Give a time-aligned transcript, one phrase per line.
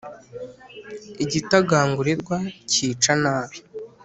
[1.23, 2.35] igitagangurirwa
[2.71, 3.57] kica nabi,